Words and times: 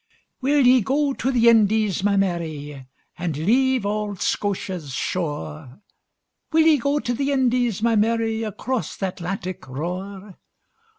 WILL 0.41 0.65
ye 0.65 0.81
go 0.81 1.13
to 1.13 1.31
the 1.31 1.47
Indies, 1.47 2.03
my 2.03 2.17
Mary, 2.17 2.87
And 3.19 3.37
leave 3.37 3.85
auld 3.85 4.19
Scotia's 4.19 4.93
shore? 4.95 5.79
Will 6.51 6.63
ye 6.65 6.79
go 6.79 6.97
to 6.97 7.13
the 7.13 7.31
Indies, 7.31 7.83
my 7.83 7.95
Mary, 7.95 8.41
Across 8.41 8.97
th' 8.97 9.03
Atlantic 9.03 9.67
roar? 9.67 10.39